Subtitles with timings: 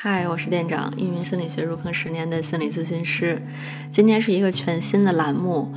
[0.00, 3.42] 嗨，我是店长，一名心理学入坑十年的心理咨询师。
[3.90, 5.74] 今天是一个全新的栏目，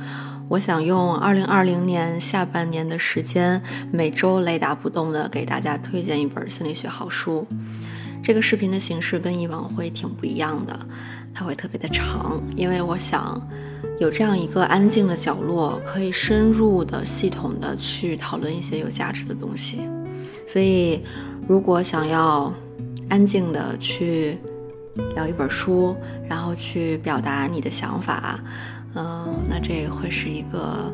[0.48, 7.44] 我想用二零二零年下半年的时间，每周雷打不动的给大家推荐一本心理学好书。
[8.22, 10.78] 这个视频的形式跟以往会挺不一样的，
[11.34, 13.44] 它会特别的长，因为我想
[13.98, 19.80] 有这样一个安静的角落，可以深入的、系统的去讨论一些有价值的东西。
[20.46, 21.00] 所以，
[21.48, 22.54] 如果想要
[23.12, 24.38] 安静的去
[25.14, 25.94] 聊一本书，
[26.26, 28.40] 然后去表达你的想法，
[28.94, 30.90] 嗯，那这会是一个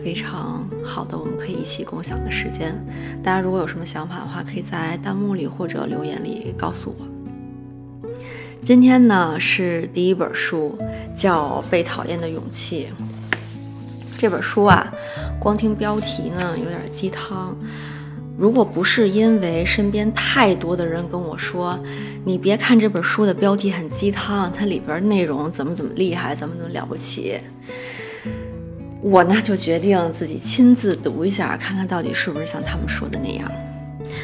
[0.00, 2.72] 非常好的，我们可以一起共享的时间。
[3.20, 8.08] 大家如果有什么想法的话，可以在弹幕里或者留言里告诉我。
[8.62, 10.78] 今天呢是第一本书，
[11.16, 12.90] 叫《被讨厌的勇气》。
[14.16, 14.88] 这本书啊，
[15.40, 17.56] 光听标题呢有点鸡汤。
[18.40, 21.78] 如果不是因为身边太多的人跟我说，
[22.24, 27.38] 你别看这本书的标题很鸡汤，它里边内容怎么怎么厉害，怎么怎么了不起，
[29.02, 33.52] 我呢就决定自己亲自读一下，看看到底是不是像他们说的那样。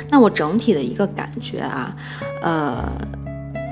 [0.08, 1.94] 那我整体的一个感觉啊，
[2.40, 2.90] 呃，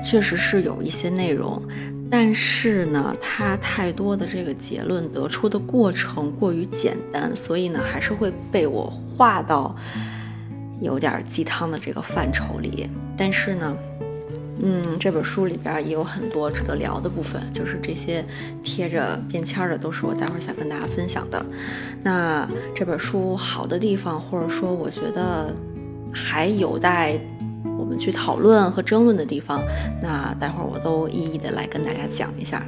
[0.03, 1.59] 确实是有一些内容，
[2.07, 9.75] 但是呢，它太多的这个结论得出的过程过于简单，所以呢，还是会被我划到。
[10.79, 13.77] 有点鸡汤的这个范畴里，但是呢，
[14.61, 18.23] 嗯，这本书里边也有很多值得聊的部分，就是这些
[18.63, 21.45] 贴着便签的都是我待会儿想跟大家分享的。
[22.03, 25.53] 那这本书好的地方，或者说我觉得
[26.13, 27.19] 还有待
[27.77, 29.61] 我们去讨论和争论的地方，
[30.01, 32.65] 那待会儿我都一一的来跟大家讲一下。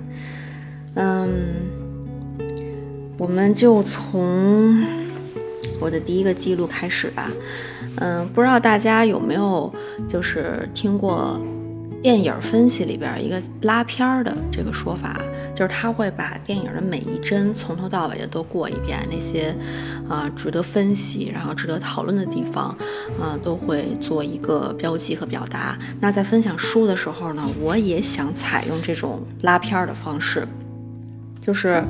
[0.95, 1.29] 嗯，
[3.17, 4.83] 我们就从
[5.79, 7.29] 我的第一个记录开始吧。
[7.99, 9.73] 嗯，不知道大家有没有
[10.07, 11.39] 就是听过
[12.03, 15.19] 电影分析里边一个拉片儿的这个说法，
[15.55, 19.55] 就是他会把电影的每一帧从头到尾的都过一遍，那些
[20.07, 22.65] 啊值得分析然后值得讨论的地方，
[23.19, 25.77] 啊都会做一个标记和表达。
[25.99, 30.47] 那在分享书的时候呢，我也想采用这种拉片儿的方式，
[31.41, 31.83] 就是。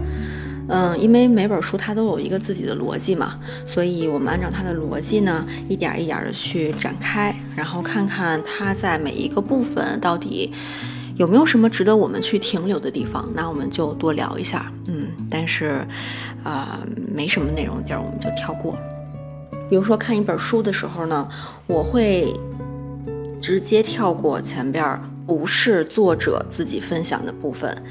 [0.70, 10.52] 嗯因为每本书它都有一个自己的逻辑嘛，所以我们按照它的逻辑呢，一点一点的去展开，然后看看它在每一个部分到底
[11.16, 14.70] 有没有什么值得我们去停留的地方，那我们就多聊一下。
[14.88, 15.88] 嗯，但是
[16.44, 16.80] 啊，
[17.14, 18.78] 没什么内容地儿我们就跳过。
[19.70, 21.28] 比如说看一本书的时候呢，
[21.66, 22.34] 我会
[23.42, 27.84] 直接跳过前边不是作者自己分享的部分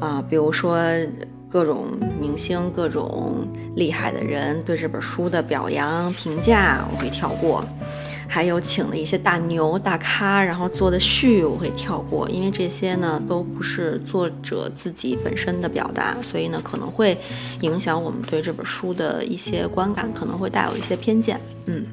[0.00, 0.80] 啊，比如说。
[1.54, 1.86] 各种
[2.20, 7.62] 明星、各种厉害的人对这本书的表扬评价，我会跳过；
[8.26, 17.16] 还有请了一些大牛大咖，然后做的序，我会跳过，因为这些呢都不是作者自己本身的表达，所以呢可能会
[17.60, 21.40] 影响我们对这本书的一些观感，可能会带有一些偏见。
[21.66, 21.86] 嗯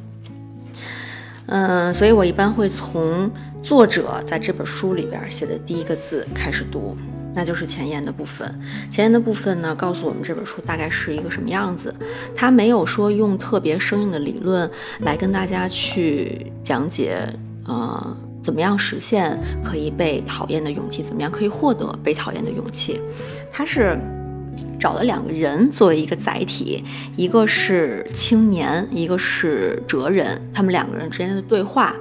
[1.45, 3.29] 嗯，所以我一般会从
[3.61, 6.97] 作者在这本书里边写的第一个字开始读。
[7.33, 8.59] 那就是前言的部分。
[8.89, 11.93] 前言的部分呢，告诉我们这本书大概是一个什么样子。
[12.35, 14.69] 他没有说用特别生硬的理论
[14.99, 17.27] 来跟大家去讲解，
[17.65, 23.01] 呃，怎么样实现可以被讨厌的勇气，怎么样可以获得被讨厌的勇气。
[23.51, 23.99] 他是。
[24.79, 26.83] 找了两个人作为一个载体，
[27.15, 31.95] 一个是青年，一个是哲人，他们两个人之间的对话，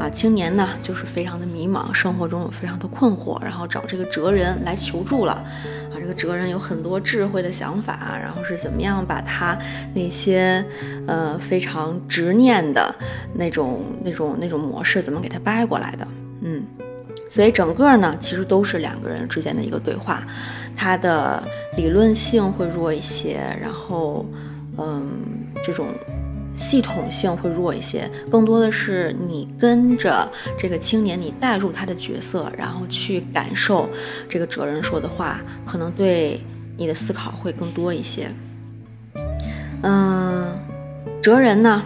[0.00, 9.56] 啊，青年呢就是非常的迷茫，生活中有非常的困惑，然后找这个哲人来求助了，啊，这个哲人有很多智慧的想法，然后是怎么样把他
[9.94, 10.64] 那些
[11.06, 12.92] 呃非常执念的
[13.34, 16.08] 那种那种那种模式怎么给他掰过来的，
[16.42, 16.64] 嗯。
[17.28, 20.26] 所以整个呢，其实都是两个人之间的一个对话，
[20.76, 21.42] 它的
[21.76, 24.24] 理论性会弱一些，然后，
[24.78, 25.06] 嗯，
[25.62, 25.88] 这种
[26.54, 33.88] 系统性会弱一些，更多的是你跟着这个青年，你带入他的角色，然后去感受
[34.28, 36.40] 这个哲人说的话，可能对
[36.76, 38.30] 你的思考会更多一些。
[39.82, 40.56] 嗯，
[41.20, 41.82] 哲人呢，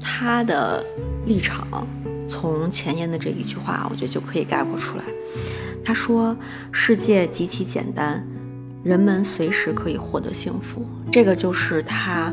[0.00, 0.82] 他的
[1.26, 1.86] 立场。
[2.30, 5.04] 从前言的这一句话，我觉得就可以概括出来。
[5.84, 6.36] 他说
[6.70, 8.24] ：“世界极其简单，
[8.84, 12.32] 人们随时可以获得幸福。”这个就是他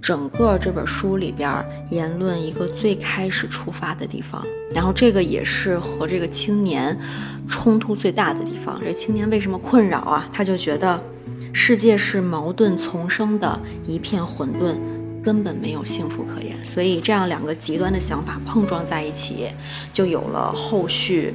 [0.00, 4.44] 整个这本书里边言论一个最开始出发的地方。
[4.74, 6.98] 然后这个也是和这个青年
[7.46, 8.80] 冲突最大的地方。
[8.82, 10.28] 这青年为什么困扰啊？
[10.32, 11.00] 他就觉得
[11.52, 14.76] 世界是矛盾丛生的一片混沌。
[15.22, 16.56] 根本没有幸福可言。
[16.64, 19.48] 所以这样两个极端的想法碰撞在一起，
[19.92, 21.34] 就有了后续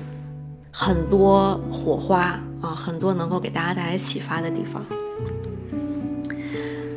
[0.72, 4.86] 很多火花啊，很多能够给大家带来启发的地方。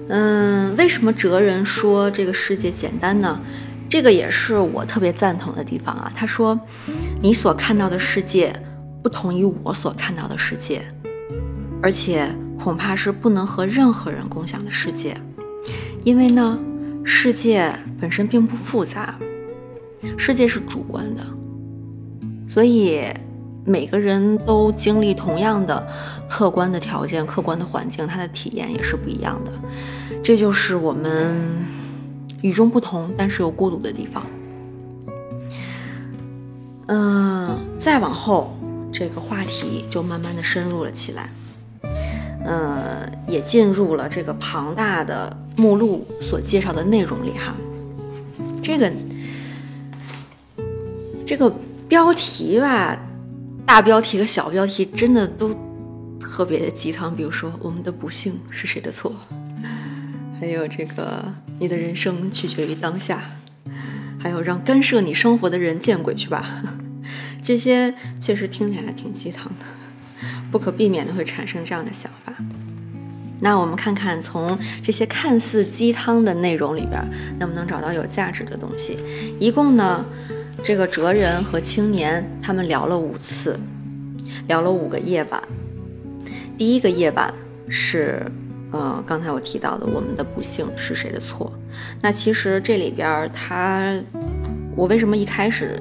[0.09, 3.41] 嗯，为什么哲人说这个世界简单呢？
[3.89, 6.13] 这个也是我特别赞同的地方啊。
[6.15, 6.59] 他说，
[7.23, 8.55] 你所看到的世界
[9.03, 10.83] 不同于我所看到的世界，
[11.83, 12.29] 而且
[12.59, 15.17] 恐怕是不能和任何人共享的世界，
[16.05, 16.59] 因为呢，
[17.09, 19.17] 世界本身并不复杂，
[20.19, 21.25] 世界是主观的，
[22.49, 23.01] 所以
[23.65, 25.87] 每个人都经历同样的
[26.29, 29.53] 客观的条件、客观的环境，他的体验也是不一样的。
[30.21, 31.65] 这就是我们
[32.43, 34.27] 与众不同，但是又孤独的地方。
[36.87, 38.59] 嗯，再往后，
[38.93, 41.31] 这个话题就慢慢的深入了起来，
[42.47, 47.55] 呃，也进入了这个庞大的目录所介绍的内容里哈。
[48.63, 48.93] 这个
[51.27, 51.53] 这个
[51.89, 52.97] 标题吧，
[53.67, 55.53] 大标题和小标题真的都
[56.21, 59.13] 特别的鸡汤，比如说我们的不幸是谁的错？
[60.39, 61.25] 还有这个，
[61.59, 63.23] 你的人生取决于当下，
[64.19, 66.63] 还有让干涉你生活的人见鬼去吧，
[67.43, 69.65] 这些确实听起来挺鸡汤的，
[70.57, 72.33] 不可避免的会产生这样的想法。
[73.41, 77.07] 那我们看看从这些看似鸡汤的内容里边，
[77.39, 78.97] 能不能找到有价值的东西？
[79.39, 80.03] 一共呢，
[80.65, 83.61] 这个哲人和青年他们聊了五次，
[84.49, 85.43] 聊了五个夜晚。
[86.57, 87.35] 第一个夜晚
[87.69, 88.25] 是。
[88.73, 91.51] 呃，刚才我提到的，我们的不幸是谁的错？
[92.03, 93.95] 那其实这里边他，
[94.75, 95.79] 我为什么一开始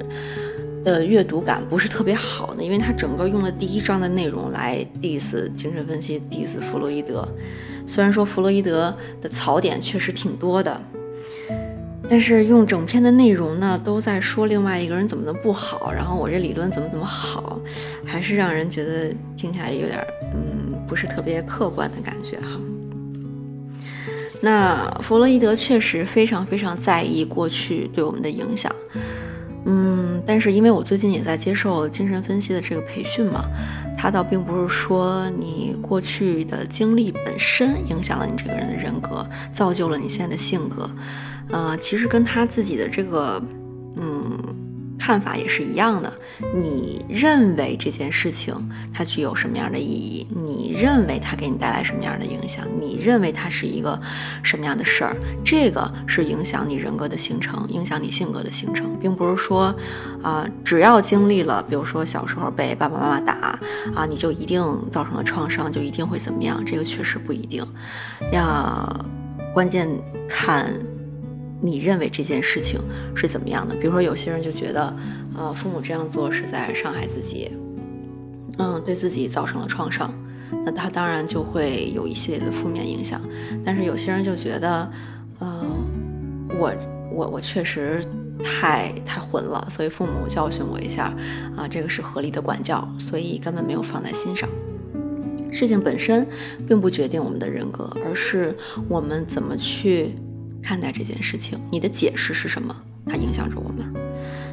[0.85, 2.63] 的阅读感不是特别好呢？
[2.63, 7.27] 因为他整个用了第一章的内容来 diss 精神分析，diss 弗洛伊德。
[7.85, 10.81] 虽然说弗洛伊德的槽点确实挺多的，
[12.07, 17.59] 但是用整篇的内容呢，都在说另外一个人怎么的不好，然后我这理论怎么怎么好，
[18.05, 19.99] 还是让人觉得听起来有点
[20.33, 22.59] 嗯，不是特别客观的感觉哈。
[24.41, 28.71] 那弗洛伊德确实非常非常在意过去对我们的影响，
[29.65, 33.45] 嗯，但是因为我最近也在接受精神分析的这个培训嘛，
[33.97, 40.89] 他倒并不是说你过去的经历本身影响了你这个人的人格，造就了你现在的性格，
[41.50, 43.41] 呃，其实跟他自己的这个，
[43.95, 44.64] 嗯。
[45.05, 46.11] 看法也是一样的。
[46.55, 48.55] 你认为这件事情
[48.91, 50.27] 它具有什么样的意义？
[50.31, 52.65] 你认为它给你带来什么样的影响？
[52.79, 54.01] 你认为它是一个
[54.41, 55.15] 什么样的事儿？
[55.43, 59.75] 这个是影响你人格的形成，影响你性格的形成，并不是说，
[60.23, 63.59] 啊，只要经历了，比如说小时候被爸爸妈妈打，
[63.93, 64.59] 啊，你就一定
[64.91, 66.65] 造成了创伤，就一定会怎么样？
[66.65, 67.63] 这个确实不一定。
[68.31, 69.05] 要
[69.53, 69.87] 关键
[70.27, 70.73] 看。
[71.61, 72.79] 你认为这件事情
[73.15, 73.73] 是怎么样的？
[73.75, 74.95] 比如说，有些人就觉得，
[75.35, 77.51] 呃，父母这样做是在伤害自己，
[78.57, 80.13] 嗯，对自己造成了创伤，
[80.65, 83.21] 那他当然就会有一系列的负面影响。
[83.63, 84.91] 但是有些人就觉得，
[85.39, 85.65] 呃，
[86.59, 86.73] 我
[87.11, 88.05] 我我确实
[88.43, 91.15] 太太混了，所以父母教训我一下，
[91.55, 94.47] 啊，这个是合理的管教，所以根本没有放在心上。
[95.51, 96.27] 事情本身
[96.67, 98.53] 并不决定我们的人格，而是
[98.89, 100.13] 我们怎么去。
[100.65, 102.75] 看待这件事情，你的解释是什么？
[103.06, 103.85] 它影响着我们。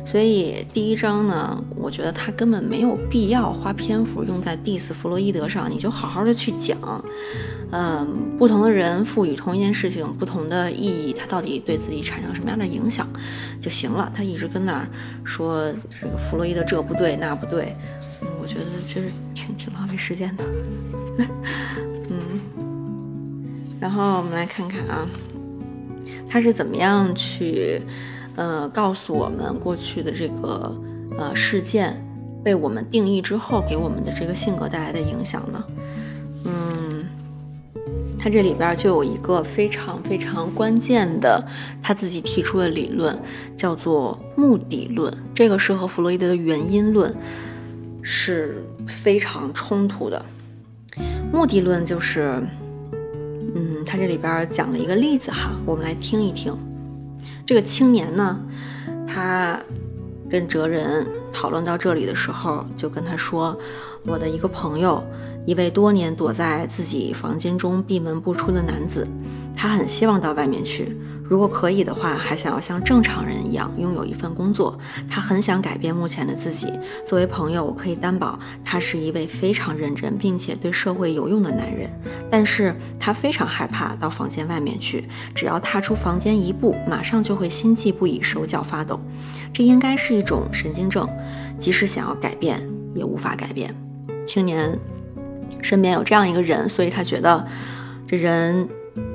[0.05, 6.77] 所以第一章呢，我觉得他根本没有必要花篇幅用在 diss 弗洛伊德上，你就好好的去讲。
[7.71, 13.09] 嗯，不同的人赋予同一件事情不同的意义，他到底对自己产生什么样的影响
[13.59, 14.13] 就行了。
[14.15, 14.87] 他一直跟那儿
[15.25, 17.75] 说这个弗洛伊德这不对那不对，
[18.43, 20.45] 我觉得就是挺挺浪费时间的。
[22.11, 22.41] 嗯，
[23.81, 25.09] 然后我们来看看啊。
[26.29, 27.81] 他是怎么样去，
[28.37, 30.75] 呃，告诉我们过去的这个
[31.19, 32.03] 呃事件
[32.43, 35.65] 被我们定义之后给我们的这个性格带来的影响呢？
[36.45, 37.05] 嗯，
[38.19, 41.47] 他这里边就有一个非常非常关键的
[41.83, 43.17] 他自己提出的理论，
[43.57, 45.13] 叫做目的论。
[45.35, 47.15] 这个是和弗洛伊德的原因论
[48.01, 50.25] 是非常冲突的。
[51.33, 52.43] 目的论就是。
[53.55, 56.57] 嗯，他这里边讲了一个例子哈，我们来听一听。
[57.45, 58.41] 这个青年呢，
[59.07, 59.61] 他
[60.31, 63.59] 跟哲人讨论到这里的时候，就跟他说
[64.07, 65.05] ：“我的一个朋友，
[65.45, 69.07] 一位多年躲在自己房间中闭门不出的男子，
[69.55, 70.97] 他很希望到外面去。
[71.33, 74.79] 如果可以的话，还想要像正常人一样拥有一份工作。
[75.09, 76.71] 他很想改变目前的自己。
[77.07, 81.89] 作为朋友，我可以担保他是一位非常认真并且对社会有用的男人。
[82.31, 89.01] 但是他非常害怕到房间外面去，只要踏出房间一步，马上就会心悸不已，手脚发抖。
[89.55, 91.09] 这应该是一种神经症，
[91.59, 92.61] 即使想要改变，
[92.95, 93.75] 也无法改变。
[94.27, 94.79] 青年
[95.63, 97.43] 身边有这样一个人，所以他觉得
[98.07, 98.69] 这人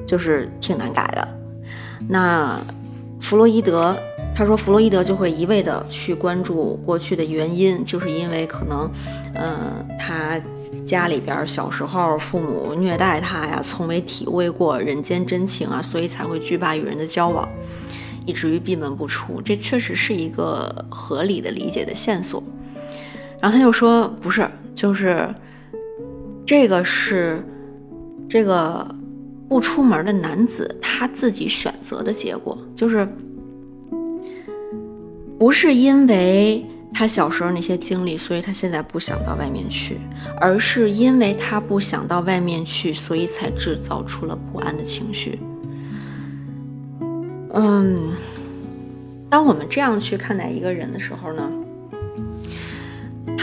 [0.04, 1.37] 就是挺难改的。
[2.08, 2.60] 那
[3.20, 3.98] 弗洛伊德
[4.36, 8.89] 他说，弗洛伊德就会一味的去关注过去的原因，就是因为可能，
[9.34, 10.39] 嗯，他
[10.86, 17.48] 家里边小时候父母虐待他呀，从未体会过人间真情啊，所以才会惧怕与人的交往。
[18.25, 22.44] 以至于闭门不出，这确实是一个合理的理解的线索。
[23.39, 25.34] 然后他又说：“不是，就是
[26.46, 27.42] 这个是
[28.30, 28.86] 这个
[29.48, 33.08] 不出门的男子他自己选择的结果，就是
[35.39, 40.00] 不是因为他小时候那些经历，所以他现在不想到外面去，
[40.42, 45.39] 而是因为他不想到外面去，所以才制造出了不安的情绪。”
[47.54, 48.13] 嗯，
[49.30, 51.50] 当我们这样去看待一个人的时候呢，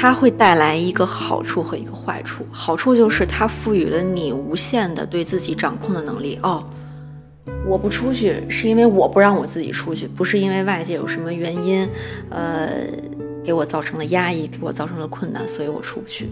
[0.05, 2.45] 它会带来一个好处和一个坏处。
[2.53, 6.39] 好处就是它赋予了你无限的对自己掌控的能力。
[6.43, 6.63] 哦，
[7.67, 11.89] 我不出去是因为我不让我自己出去，不是因为外界有什么原因，
[12.29, 12.69] 呃，
[13.43, 16.29] 给我造成了压抑，给我造成了困难，所以我出不去。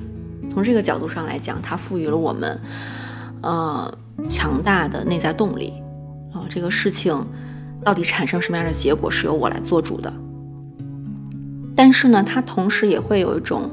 [0.50, 2.60] 从这个角度上来讲，它赋予了我们，
[3.40, 3.98] 呃，
[4.28, 5.72] 强大的内在动力。
[6.34, 7.26] 啊，这个事情。
[7.82, 10.12] 到底产生什么样的结果是由我来做主的，
[11.74, 13.70] 但是呢，它同时也会有一种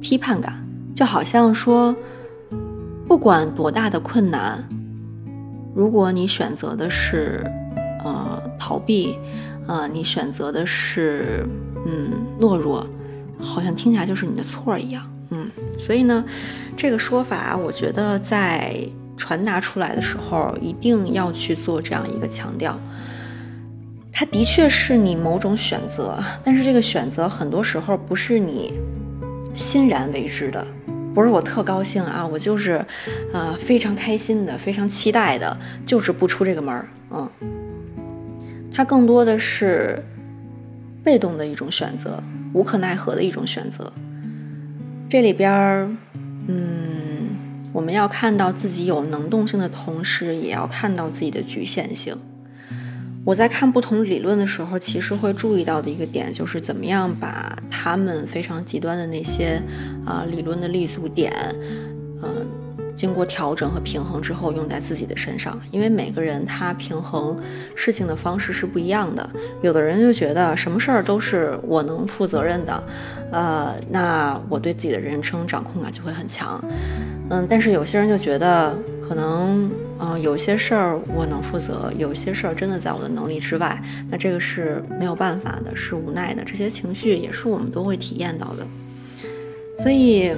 [0.00, 1.94] 批判感，就好像说，
[3.06, 4.62] 不管多大的困难，
[5.74, 7.44] 如果你选择的是
[8.04, 9.16] 呃逃避，
[9.66, 11.46] 呃，你选择的是
[11.86, 12.86] 嗯懦弱，
[13.38, 16.24] 好像听起来就是你的错一样，嗯，所以呢，
[16.76, 18.76] 这个说法我觉得在。
[19.16, 22.74] 传达出来的时候，一定要去做这样一个强调。
[24.12, 28.72] 它的确是你某种选择，但是这个选择很多时候不是你
[29.54, 30.66] 欣然为之的，
[31.14, 32.84] 不是我特高兴啊，我就是
[33.32, 36.88] 呃非常开心的、非常期待的，就是不出这个门儿。
[37.10, 37.30] 嗯，
[38.72, 40.02] 它更多的是
[41.02, 43.92] 被动的一种选择，无可奈何的一种选择。
[45.08, 45.90] 这里边儿，
[46.48, 46.78] 嗯。
[47.72, 52.18] 我们要看到自己有能动性的同时，也要看到自己的局限性。
[53.24, 59.62] 我在看不同理论的时候，其实会注意到的一个点，就是怎么样把他们非常极端的那些
[60.06, 61.32] 啊理论的立足点，
[62.22, 62.46] 嗯，
[62.94, 65.60] 经过调整和平衡之后，用在自己的身上。
[65.70, 67.38] 因为每个人他平衡
[67.76, 69.28] 事情的方式是不一样的。
[69.62, 72.82] 有的人就觉得什么事儿都是我能负责任的，
[73.30, 76.58] 呃，那我对自己的人生掌控感就会很强。
[77.28, 78.74] 嗯，但是有些人就觉得，
[79.10, 86.44] 可能，嗯，有些事儿我能负责，有些事儿真的在我的能力之外，那这个是没有办法的，是无奈的。
[86.44, 88.64] 这些情绪也是我们都会体验到的。
[89.82, 90.30] 所以，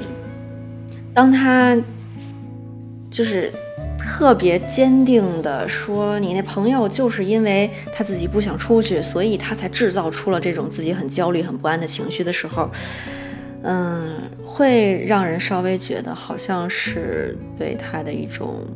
[1.13, 1.77] 当他
[3.11, 3.53] 就是
[3.99, 12.71] 特别坚定的说，你那朋友就是因为他自己不想出去，所以他才制造出了这种自己很焦虑、很不安的情绪的时候。
[13.65, 18.67] 嗯，会让人稍微觉得好像是对他的一种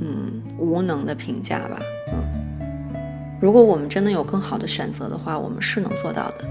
[0.00, 1.80] 嗯无能的评价吧。
[2.12, 2.96] 嗯，
[3.40, 6.44] 如果我们真的有更好的选择的话，我们是能做到的。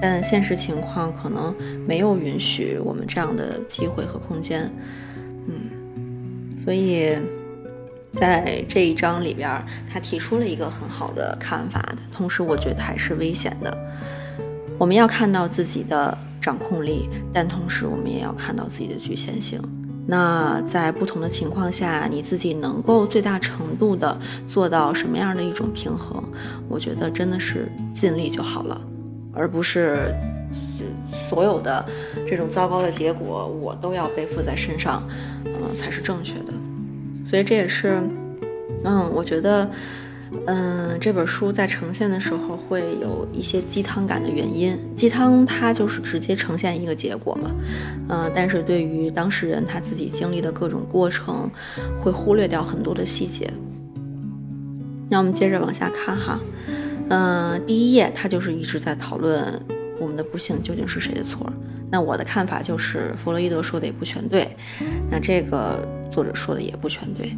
[0.00, 1.54] 但现实情况可能
[1.86, 4.70] 没有允许我们这样的机会和空间。
[5.46, 7.14] 嗯，所以
[8.14, 13.76] 在这一章里边，他提出了一个很好的看法的，同时我觉得还是危险的。
[14.78, 16.16] 我们要看到自己的。
[16.44, 19.58] 掌控力，但同时我们也要看到自己的局限性。
[20.06, 24.14] 那在不同的情况下，你自己能够最大程度的
[24.46, 26.22] 做到什么样的一种平衡？
[26.68, 28.78] 我觉得真的是尽力就好了，
[29.32, 30.14] 而不是
[31.10, 31.82] 所有的
[32.28, 35.02] 这种糟糕的结果我都要背负在身上，
[35.46, 36.52] 嗯，才是正确的。
[37.24, 38.02] 所以这也是，
[38.84, 39.70] 嗯，我觉得。
[40.46, 44.78] 嗯，这本书在呈现的时候会有一些鸡汤感的原因。
[44.96, 47.50] 鸡汤它就是直接呈现一个结果嘛，
[48.08, 51.50] 嗯，但是对于当事人他自己经历的各种过程，
[51.98, 53.50] 会忽略掉很多的细节。
[55.08, 56.40] 那我们接着往下看哈，
[57.08, 59.60] 嗯，第一页他就是一直在讨论
[59.98, 61.50] 我们的不幸究竟是谁的错。
[61.90, 64.48] 那我的看法就是弗洛伊德说的也不全对，
[65.08, 67.36] 那这个作者说的也不全对。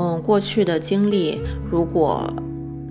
[0.00, 2.32] 嗯，过去的经历如果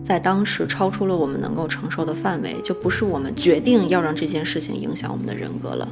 [0.07, 5.85] 在当时超出了我们能够承受的范围，就不是我们决定要让这件事情影响我们的人格了，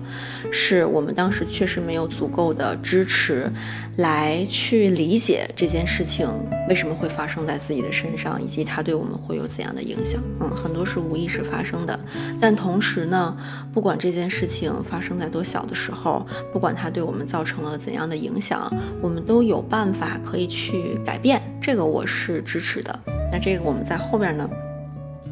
[0.53, 3.51] 是我们当时确实没有足够的支持，
[3.97, 6.29] 来去理解这件事情
[6.69, 10.21] 为什么会发生在自己的身上，以及它对我们会有怎样的影响。
[10.39, 11.99] 嗯，很多是无意识发生的，
[12.39, 13.35] 但同时呢，
[13.73, 21.41] 不管这件事情发生在多小的时候，不管它对我们造成了怎样的影响，我们都有办法可以去改变。
[21.59, 22.97] 这个我是支持的。
[23.35, 24.49] 那这个我们在后面呢，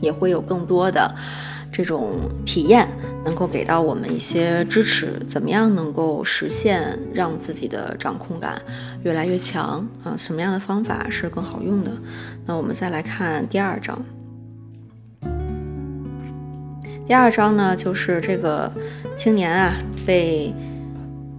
[0.02, 1.10] 也会有更多的
[1.72, 2.86] 这种体验，
[3.24, 8.62] 能够给到我们一些支持，怎么样能够实现让自己的掌控感
[9.04, 10.18] 越来越强啊？
[10.18, 11.92] 什么样的方法是更好用的？
[12.46, 13.98] 那我们再来看第二章。
[17.08, 18.70] 第二章呢，就是这个
[19.16, 20.54] 青年啊被。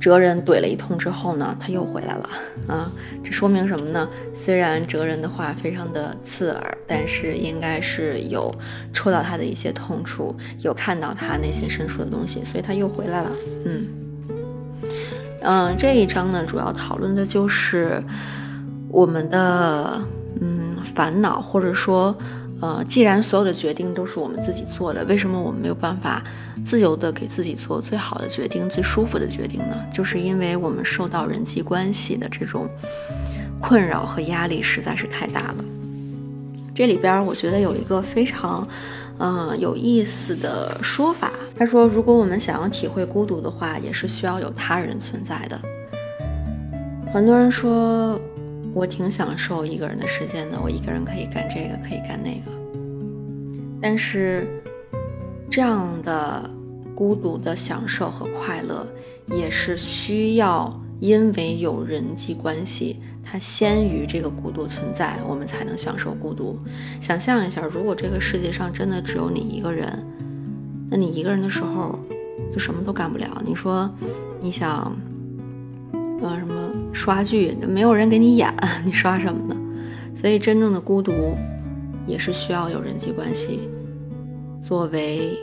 [0.04, 2.28] 哲人怼了一通之后呢，他又回来了
[2.68, 2.92] 啊！
[3.25, 4.06] 这说明什么呢？
[4.34, 8.54] 虽然哲人的话非常的刺耳，但是应该是有
[8.92, 13.32] 戳到他的一些痛处，有看到他内心深处的东西，所以他又回来了。
[13.64, 13.87] 嗯
[15.40, 18.02] 嗯，这一章呢，主要讨论的就是
[18.90, 19.99] 我们的
[20.42, 22.14] 嗯烦恼，或者说。
[22.62, 26.23] 呃，既然所有的决定都是我们自己做的，为什么我们没有办法
[26.64, 29.76] 自由的给自己做最好的决定、最舒服的决定呢？
[29.92, 32.66] 就是因为我们受到人际关系的这种
[33.61, 35.64] 困扰和压力实在是太大了。
[36.75, 38.66] 这里边我觉得有一个非常
[39.18, 45.61] 嗯有意思的说法，他说，如果我们想要体会孤独的话，也是需要有他人存在的。
[47.12, 48.18] 很多人说。
[48.74, 52.50] 我挺享受一个人的时间的，我一个人可以干这个，可以干那个。
[53.80, 54.48] 但是，
[55.48, 56.50] 这样的
[56.94, 58.84] 孤独的享受和快乐，
[59.28, 66.58] 也是需要因为有人际关系，它先于这个孤独存在，我们才能享受孤独。
[67.00, 70.04] 想象一下，如果这个世界上真的只有你一个人，
[70.90, 71.96] 那你一个人的时候，
[72.52, 73.40] 就什么都干不了。
[73.46, 73.88] 你说，
[74.40, 74.92] 你想。
[76.23, 78.54] 啊，什么刷剧，没有人给你演，
[78.85, 79.56] 你刷什么呢？
[80.16, 81.12] 所以，真正的孤独
[82.06, 83.68] 也是需要有人际关系
[84.62, 85.37] 作为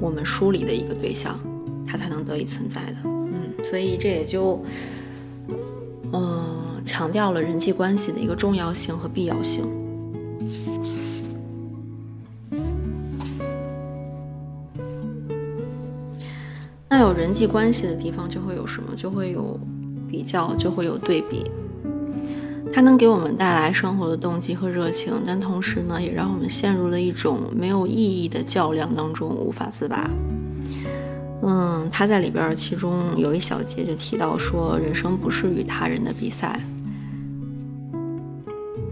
[0.00, 1.38] 我们梳理的一个对象，
[1.86, 2.96] 它才能得以存在的。
[3.04, 4.60] 嗯，所以这也就
[6.12, 9.64] 嗯强调了人际关系的一个重要性和必要性。
[16.88, 18.94] 那有人际关系的地方就会有什么？
[18.96, 19.60] 就会有。
[20.08, 21.44] 比较就会有对比，
[22.72, 30.08] 它能给我们带来生活的动机和热情，但同时呢，也让我们陷入了一种没有意义的较量当中，无法自拔。
[31.42, 36.58] 嗯，他在里边其中有一小节就提到说，人生不是与他人的比赛。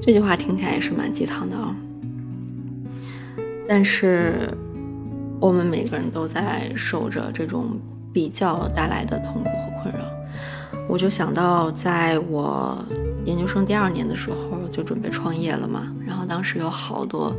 [0.00, 1.74] 这句话听起来也是蛮鸡汤的啊，
[3.66, 4.50] 但是
[5.40, 7.78] 我们每个人都在受着这种
[8.12, 10.04] 比较带来的痛苦和困扰。
[10.86, 12.76] 我就想到，在我
[13.24, 15.92] 研究生第二年的时候，就准备创业了嘛。
[16.06, 17.34] 然后当时有好多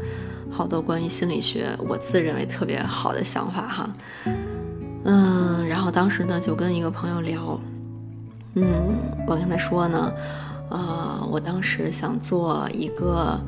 [0.51, 3.89] 好多关于心理学，我自认为特别好的想法哈。
[5.03, 7.59] 嗯，然后当时呢，就跟一个朋友聊，
[8.55, 8.65] 嗯，
[9.27, 10.11] 我跟他说呢，
[10.69, 13.39] 呃，我当时想做一个，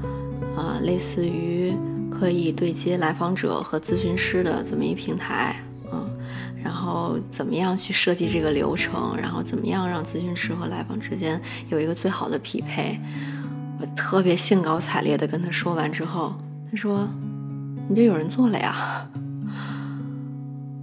[0.56, 1.76] 呃，类似于
[2.12, 5.56] 可以对接来访者和咨询师的这么一平台。
[6.68, 9.16] 然后怎么样去设计这个流程？
[9.16, 13.00] 然后怎么样让咨询师和来访之间有一个最好的匹配？
[13.80, 16.36] 我特别兴高采烈地跟他说完之后，
[16.70, 17.08] 他说
[17.88, 19.08] ：“你这有人做了呀！”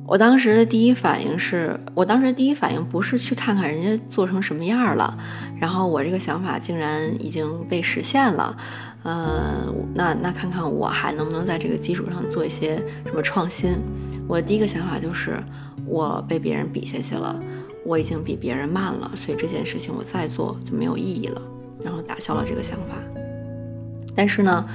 [0.08, 5.14] 我当时的第一反应是，我当时第一反应不是去看看人家做成什么样了，
[5.60, 8.56] 然后我这个想法竟然已经被实现了。
[9.02, 13.78] 呃，那那看看我还能不能在这个基础上做一些什么创新？
[14.26, 15.38] 我的第一个想法就是，
[15.86, 17.40] 我被别人比下去了，
[17.84, 21.42] 我已经比别人慢了，所以这件事情我再做就没有意义了，
[21.82, 22.94] 然后打消了这个想法。
[24.14, 24.66] 但是呢。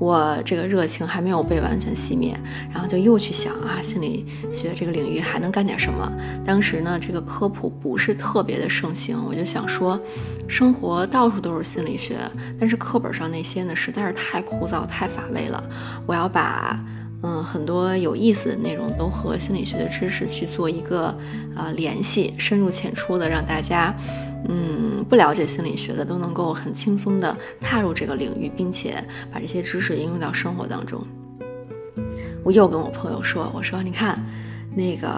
[0.00, 2.38] 我这个热情还没有被完全熄灭，
[2.72, 6.08] 然后就又去想啊，心理学这个领域还能干点什么？
[6.44, 10.00] 当时呢，这个科普不是特别的盛行，我就想说，
[10.46, 12.14] 生活到处都是心理学，
[12.60, 15.60] 但是课本上那些呢，实在是太枯燥、太乏味了。
[16.06, 16.78] 我要把。
[17.22, 21.12] 嗯，很多有意思的内容都和心理学的知识去做一个
[21.56, 23.92] 呃联系，深入浅出的让大家，
[24.48, 29.02] 嗯，不了解心理学的都能够很轻松的踏入这个领域，并且
[29.32, 31.04] 把这些知识应用到生活当中。
[32.44, 34.24] 我又跟我朋友说，我说你看，
[34.76, 35.10] 那个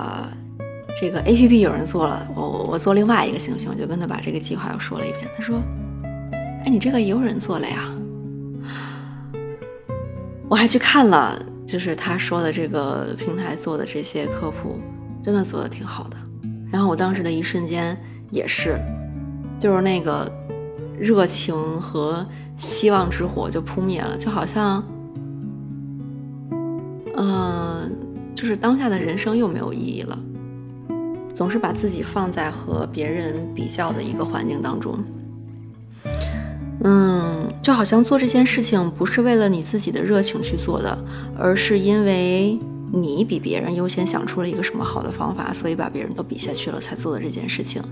[0.99, 3.71] 这个 A P P 有人做了，我我做另外一个行不行？
[3.71, 5.29] 我就跟他把这个计划又说了一遍。
[5.37, 5.61] 他说，
[6.65, 7.95] 哎，你这个也有人做了呀。
[10.49, 14.77] 我还去看了，就是他说的这个平台做的这些科普，
[15.23, 16.17] 真的做的挺好的。
[16.69, 17.97] 然后我当时的一瞬间
[18.29, 18.77] 也是，
[19.57, 20.29] 就是那个
[20.99, 22.27] 热情和
[22.59, 24.85] 希望之火就扑灭了，就好像，
[27.17, 27.89] 嗯，
[28.35, 30.19] 就是当下的人生又没有意义了，
[31.37, 34.99] 总是把自己放在和别人比较的一个环境当中。
[36.83, 40.99] 嗯，就好像做这件事情不是为了你自己的热情去做的，
[41.39, 42.59] 而是因为
[42.93, 47.83] 你比别人优先想出了一个什么好的方法，所以把别人都比下去了才做的这件事情，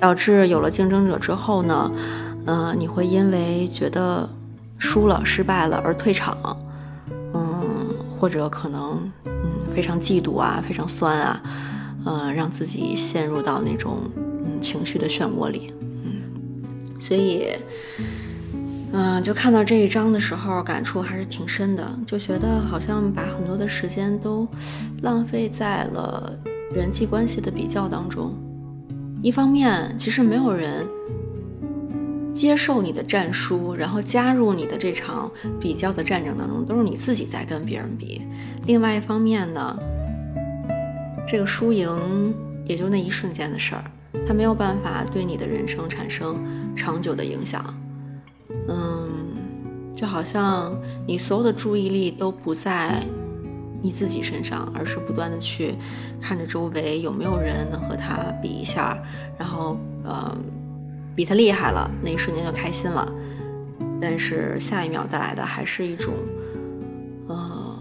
[0.00, 1.90] 导致有了竞争者之后呢，
[2.46, 4.28] 嗯，你会因为觉得
[4.78, 6.36] 输了、失败了而退场，
[7.32, 7.66] 嗯，
[8.18, 9.32] 或者可能嗯
[9.72, 11.40] 非常嫉妒啊、非常酸啊，
[12.04, 15.72] 嗯，让自己陷入到那种嗯情绪的漩涡里。
[17.00, 17.48] 所以，
[18.92, 24.46] 嗯，就看到这一章的时候，感触还是挺深的，就觉得好像把很多的时间都
[25.02, 26.36] 浪费在了
[26.72, 28.34] 人际关系的比较当中。
[29.22, 30.86] 一方面，其实没有人
[32.32, 35.30] 接受你的战书，然后加入你的这场
[35.60, 38.22] 比较的战争当中，都是你自己在跟别人比。
[38.66, 39.76] 另外一方面呢，
[41.28, 42.34] 这个输赢
[42.64, 43.84] 也就那一瞬间的事儿。
[44.26, 46.36] 它没有办法对你的人生产生
[46.78, 47.62] 长久的影响，
[48.68, 49.08] 嗯，
[49.94, 50.74] 就好像
[51.06, 53.02] 你所有的注意力都不在
[53.82, 55.74] 你自己身上，而是不断的去
[56.20, 58.96] 看着周围有没有人能和他比一下，
[59.36, 60.34] 然后呃，
[61.16, 63.12] 比他厉害了，那一瞬间就开心了，
[64.00, 66.14] 但是下一秒带来的还是一种，
[67.26, 67.76] 呃。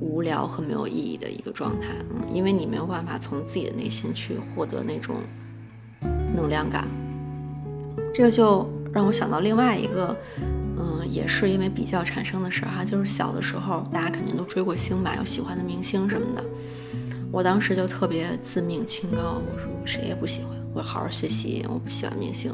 [0.00, 5.16] 无聊和没有意义的一个状态，嗯，因为你没有办法从自己的内心去获得那种
[6.34, 6.88] 能量感。
[8.12, 10.16] 这个就让我想到另外一个，
[10.78, 16.44] 嗯，也是因为比较产生的事儿哈，就是小的时候大家肯定都追过星吧，有喜欢的明星什么的。
[17.30, 22.52] 我当时就特别自命清高，我说我谁也不喜欢，我好好学习，我不喜欢明星。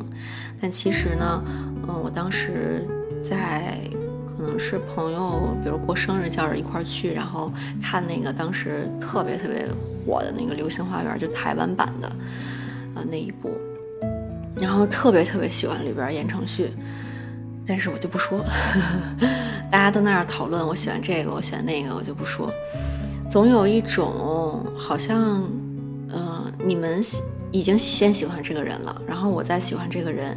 [0.61, 1.43] 但其实呢，
[1.89, 2.87] 嗯，我当时
[3.23, 3.79] 在。
[4.37, 12.13] 可能是朋友，比如过生日叫着一块儿去，然后看那个当时特别特别火的那个《流星花园》，就台湾版的，
[12.97, 13.53] 呃那一部，
[14.57, 16.71] 然后特别特别喜欢里边言承旭，
[17.67, 18.45] 但是我就不说，
[19.71, 22.53] 大家都在那儿讨论，我喜欢这个，我喜欢那个，我就不说，
[23.31, 25.43] 总有一种好像，
[26.09, 27.03] 呃，你们
[27.51, 30.37] 已经先喜欢这个人了，然后我再喜欢这个人，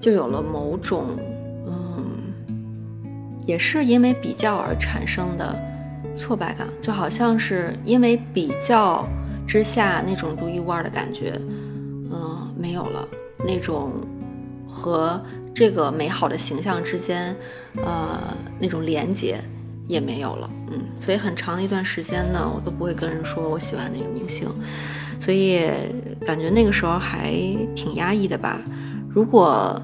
[0.00, 1.06] 就有了某种。
[1.18, 1.24] 嗯
[3.46, 5.56] 也是因为比较而产生的
[6.16, 9.06] 挫败感，就好像是因为比较
[9.46, 11.32] 之下那种独一无二的感觉，
[12.10, 13.08] 嗯，没有了
[13.44, 13.92] 那种
[14.68, 15.20] 和
[15.54, 17.36] 这个美好的形象之间，
[17.76, 19.38] 呃，那种连接
[19.88, 24.48] 也没有了，嗯，所以很长的一段时间呢，我都不会跟人说我喜欢那个明星，
[25.20, 25.68] 所以
[26.26, 27.32] 感觉那个时候还
[27.74, 28.60] 挺压抑的吧。
[29.08, 29.80] 如果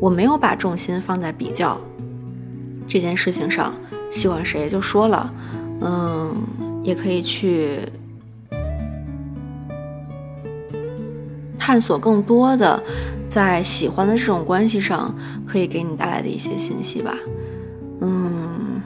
[0.00, 1.80] 我没有把重心放在比较。
[2.84, 3.72] 这件事情上，
[4.10, 5.32] 喜欢谁就说了，
[5.80, 6.36] 嗯，
[6.82, 7.78] 也可以去
[11.64, 12.82] 探索更多的
[13.30, 15.14] 在喜欢的这种关系上
[15.46, 17.16] 可以给你带来的一些信息吧，
[18.00, 18.82] 嗯，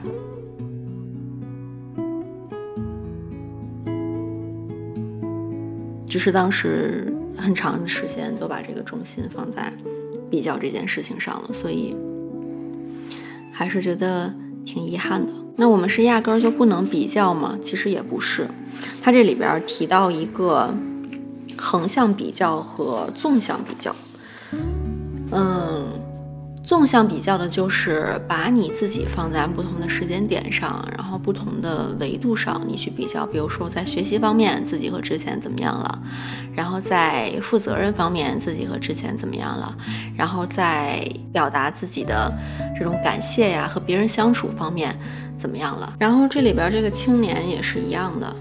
[6.05, 9.73] 只是当时很长的时间都把这个重心放在
[10.29, 11.95] 比较这件事情上了，所以。
[13.51, 14.31] 还是觉得
[14.63, 15.33] 挺遗憾的。
[15.55, 17.57] 那我们是压根儿就不能比较吗？
[17.63, 18.47] 其实也不是。
[19.01, 20.71] 它这里边提到一个
[21.57, 23.95] 横向比较和纵向比较，
[25.31, 25.85] 嗯。
[26.63, 33.25] 纵向比较的就是把你自己放在不同的时间点上，然后不同的维度上，你去比较。
[33.25, 35.99] 比如说在学习方面，自己和之前怎么样了；
[36.53, 39.73] 然后在负责任方面，自己和之前怎么样了；
[40.13, 42.29] 然后在表达自己的
[42.77, 44.93] 这种感谢呀和别人相处方面
[45.37, 45.93] 怎么样了。
[45.97, 48.35] 然后这里边这个青年也是一样的，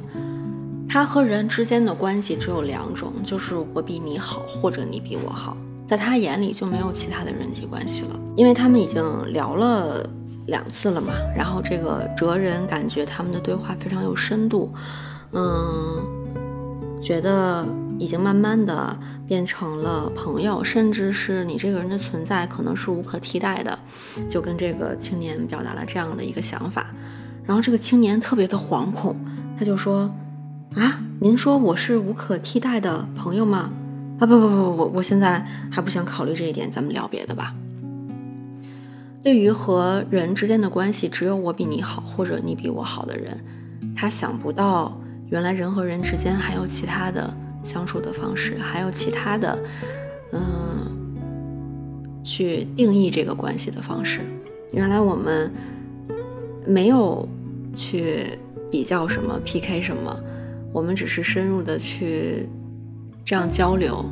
[0.88, 5.56] 他和人之间的关系只有两种，就是我比你好，或者你比我好。
[5.84, 10.08] 在他眼里就没有其他的人际关系了，因为他们已经聊了
[10.46, 11.12] 两次了嘛。
[11.36, 14.72] 然后这个哲人感觉他们的对话非常有深度，
[15.32, 16.02] 嗯，
[17.00, 17.64] 觉得
[17.98, 23.78] 已经慢慢的变成了朋友，甚至是你这个人的存在可能是无可替代的，
[24.28, 26.86] 就跟这个青年表达了这样的一个想法。
[27.44, 29.14] 然后这个青年特别的惶恐，
[29.56, 30.12] 他就说
[30.76, 33.70] ：“啊，您说我是无可替代的朋友吗？”
[34.20, 37.54] 啊不不不不，我我现在还不想考虑这一点，咱们聊别的吧。
[39.22, 43.38] 对于和人之间的关系，只有我比你好，或者你比我好的人，
[43.96, 47.34] 他想不到原来人和人之间还有其他的
[47.64, 49.58] 相处的方式，还有其他的，
[50.32, 51.14] 嗯，
[52.22, 54.20] 去定义这个关系的方式。
[54.72, 55.50] 原来我们
[56.66, 57.28] 没有
[57.74, 58.38] 去
[58.70, 60.18] 比较什么 PK 什么，
[60.76, 62.46] 我们只是深入的去
[63.24, 64.04] 这样交流。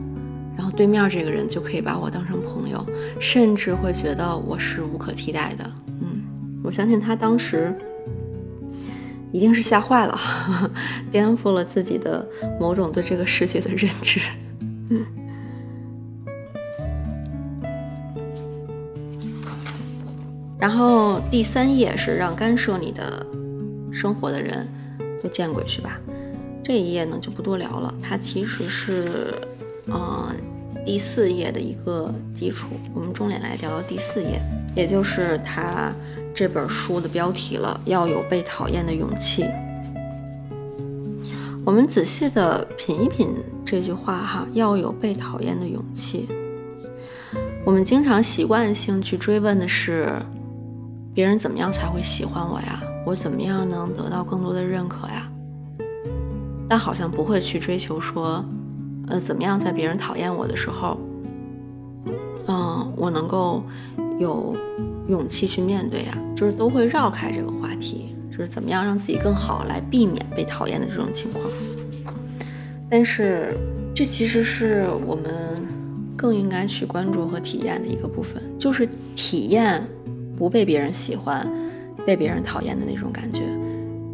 [0.56, 2.82] 然后对面这个人就可以把我当成朋友，
[3.20, 5.70] 甚至会觉得我是无可替代的。
[5.88, 6.22] 嗯，
[6.64, 7.76] 我相信他当时
[9.30, 10.18] 一定是吓坏了，
[11.12, 12.26] 颠覆了自己的
[12.58, 14.20] 某种对这个世界的认知。
[20.58, 23.26] 然后第三页是让干涉你的
[23.92, 24.66] 生活的人
[25.22, 26.00] 都见鬼去吧。
[26.64, 29.34] 这一页呢就不多聊了，它其实是。
[29.86, 30.34] 嗯，
[30.86, 34.40] 第四页的一个基础，我们重点来聊聊第四页，
[34.74, 35.92] 也就是他
[36.34, 39.44] 这本书的标题了，要有被讨厌的勇气。
[41.66, 43.28] 我们仔细的品一品
[43.62, 46.26] 这句话哈，要有被讨厌的勇气。
[47.66, 50.14] 我们经常习惯性去追问的是，
[51.12, 52.82] 别人怎么样才会喜欢我呀？
[53.04, 55.28] 我怎么样能得到更多的认可呀？
[56.74, 58.44] 但好像不会去追求说。
[59.06, 60.98] 呃，怎么样在别人讨厌我的时候，
[62.48, 63.62] 嗯，我能够
[64.18, 64.56] 有
[65.06, 66.18] 勇气去面对呀？
[66.34, 71.44] 就是都会绕开这个话题，就是怎么样让自己更好来避免被讨厌的这种情况。
[72.90, 73.56] 但是，
[73.94, 75.32] 这其实是我们
[76.16, 79.80] 更应该去关注和体验的一个部分，就是体验
[80.36, 81.48] 不被别人喜欢、
[82.04, 83.42] 被别人讨厌的那种感觉，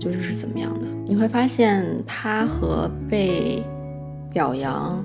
[0.01, 0.81] 就是是怎么样的？
[1.07, 3.63] 你会发现，他和被。
[4.33, 5.05] 表扬、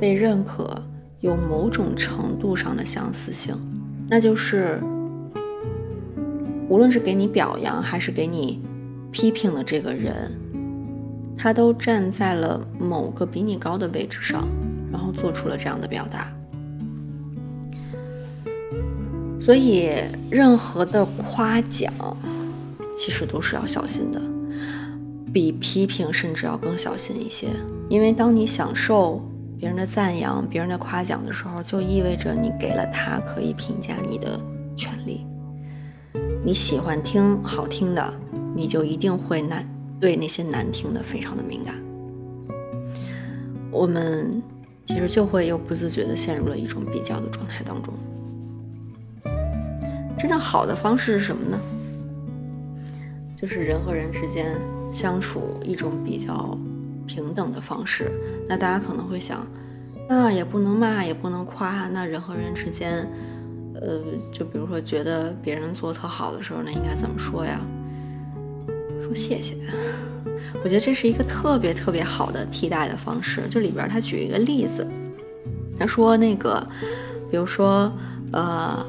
[0.00, 0.82] 被认可
[1.20, 3.56] 有某种程度上的相似性，
[4.08, 4.80] 那就是
[6.68, 8.60] 无论是给你表扬还是给你
[9.12, 10.32] 批评的这个人，
[11.38, 14.44] 他都站在了某个比你高的位置上，
[14.90, 16.32] 然后做出了这样的表达。
[19.40, 19.92] 所以，
[20.28, 21.94] 任何的夸奖
[22.96, 24.20] 其实都是要小心的。
[25.34, 27.48] 比批评甚至要更小心一些，
[27.88, 29.20] 因为当你享受
[29.58, 34.40] 别人的赞扬、别人的夸奖的时候，就意味着你给了他可以评价你的
[34.76, 35.26] 权利。
[36.44, 38.14] 你喜欢听好听的，
[38.54, 39.68] 你就一定会难
[40.00, 41.74] 对那些难听的非常的敏感。
[43.72, 44.40] 我们
[44.84, 47.92] 其实就会又不自觉地陷入了一种比较的状态当中。
[50.16, 51.58] 真正好的方式是什么呢？
[53.34, 54.54] 就是人和人之间。
[54.94, 56.56] 相处一种比较
[57.04, 58.10] 平等的方式，
[58.48, 59.44] 那大家可能会想，
[60.08, 63.06] 那也不能骂，也不能夸，那人和人之间，
[63.74, 64.00] 呃，
[64.32, 67.60] 就比如说觉得别人做特好的时候，那应该怎么说呀？
[69.02, 69.56] 说谢谢。
[70.62, 73.42] 我觉得这是一个特别特别好的替代的方式。
[73.50, 74.86] 就里边他举一个例子，
[75.78, 76.64] 他说那个，
[77.30, 77.92] 比如说，
[78.32, 78.86] 呃，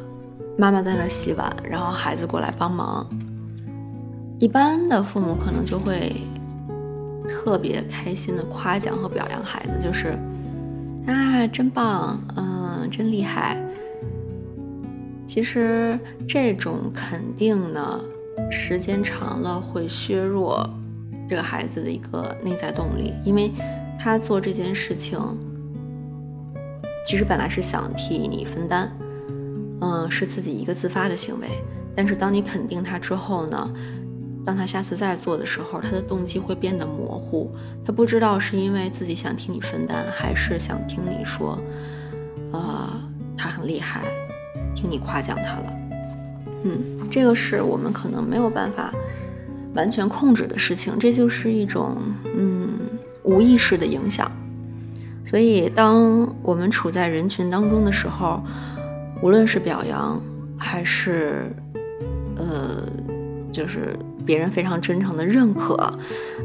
[0.58, 3.06] 妈妈在那洗碗，然后孩子过来帮忙。
[4.38, 6.13] 一般的父母可能就会
[7.28, 10.17] 特别开心的夸奖和表扬孩子，就是
[11.08, 13.58] 啊，真棒，嗯，真厉害。
[15.26, 18.02] 其实这种肯定呢，
[18.52, 20.69] 时间长了会削弱
[21.30, 23.52] 这个孩子的一个内在动力，因为
[23.98, 25.19] 他做这件事情
[27.06, 28.91] 其实本来是想替你分担，
[29.82, 31.48] 嗯，是自己一个自发的行为，
[31.95, 33.74] 但是当你肯定他之后呢？
[34.45, 37.51] 当他下次再做的时候，他的动机会变得模糊，
[37.84, 41.60] 他不知道是因为自己想听你分担，还是想听你说，
[42.53, 43.01] 啊，
[43.36, 44.03] 他很厉害，
[44.75, 45.73] 听你夸奖他了。
[46.63, 48.93] 嗯，这个是我们可能没有办法
[49.73, 52.69] 完全控制的事情，这就是一种嗯
[53.23, 54.31] 无意识的影响。
[55.25, 58.43] 所以，当我们处在人群当中的时候，
[59.23, 60.21] 无论是表扬
[60.55, 61.51] 还是
[62.38, 62.84] 呃，
[63.56, 63.98] 就是。
[64.26, 65.76] 别人非常真诚的认可，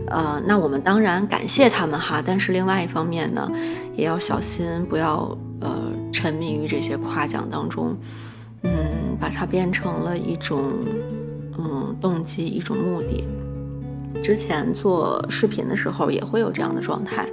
[0.09, 2.23] 呃，那我们当然感谢他们哈。
[2.23, 3.51] 但是另外一方面呢，
[3.96, 7.96] 也要小心，不要呃沉迷于这些夸奖当中，
[8.64, 10.75] 嗯，把它变成了一种
[11.57, 13.25] 嗯动机，一种目的。
[14.23, 17.27] 之前做视频的时候也会有这样的状态，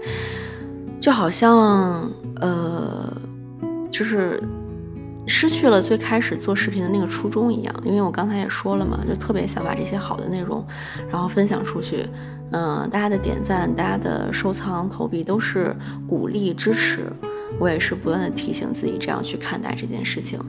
[1.01, 2.09] 就好像
[2.39, 3.11] 呃，
[3.91, 4.41] 就是。
[5.27, 10.65] 失去了最开始做视频的那个初衷一样，因为我刚才也说了嘛，就特别想把这些好的内容，
[11.11, 12.05] 然后分享出去。
[12.51, 15.75] 嗯，大家的点赞、大家的收藏、投币都是
[16.07, 17.11] 鼓励支持，
[17.59, 20.39] 我也是不断的提醒自己这样去看待这件事情。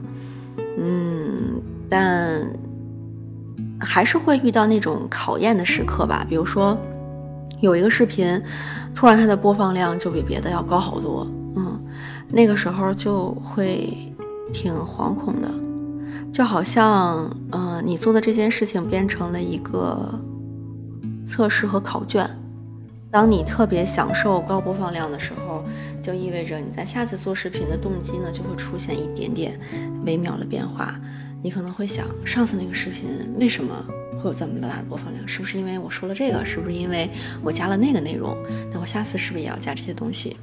[0.77, 2.41] 嗯，但
[3.77, 6.25] 还是会遇到那种考验的时刻吧。
[6.29, 6.77] 比如说，
[7.59, 8.41] 有一个视频，
[8.95, 11.77] 突然它的播放量就比别的要高好多，嗯，
[12.29, 13.93] 那个时候就会
[14.51, 15.49] 挺惶恐的，
[16.31, 20.19] 就好像，嗯，你做的这件事情变成了一个
[21.25, 22.29] 测试和考卷。
[23.11, 25.63] 当你特别享受高播放量的时候，
[26.01, 29.59] 就意味着你在下次做视频的动机呢就会出现一点点
[30.05, 30.99] 微妙的变化。
[31.41, 33.09] 你可能会想，上次那个视频
[33.39, 33.73] 为什么
[34.21, 35.27] 会有这么大的播放量？
[35.27, 36.45] 是不是因为我说了这个？
[36.45, 37.09] 是不是因为
[37.41, 38.37] 我加了那个内容？
[38.71, 40.37] 那我下次是不是也要加这些东西？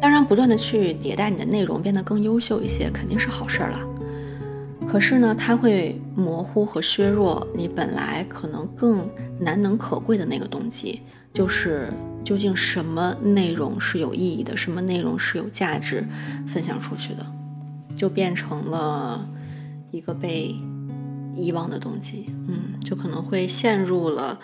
[0.00, 3.78] 当然，不断的去迭代你的内容，变得更优秀一些，肯定是好事儿了。
[4.88, 9.08] 可是呢，它会模糊和削弱你本来可能更
[9.38, 11.92] 难能可贵的那个动机，就是
[12.24, 16.04] 究竟什么内容是有意义的，什么内容是有价值
[16.48, 17.24] 分享出去的，
[17.94, 19.28] 就变成了
[19.92, 20.56] 一个被
[21.36, 22.26] 遗忘的动机。
[22.48, 24.40] 嗯，就可能会陷入了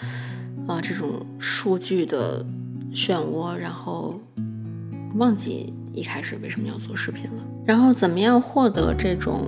[0.69, 2.45] 啊这种数据的
[2.93, 4.21] 漩涡，然后
[5.15, 9.45] 忘记一开始为什么要做视频了，然后怎么样获得这种。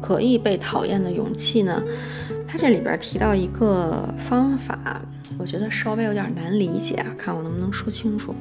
[0.00, 1.82] 可以被讨厌的勇气呢？
[2.46, 5.02] 他这里边提到一个方法，
[5.36, 8.32] 我觉得稍微有点难理解啊，看我能不能说清楚。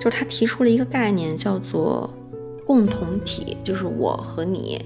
[0.00, 2.12] 就是他提出了一个概念，叫做
[2.66, 4.84] 共同体，就是我和你，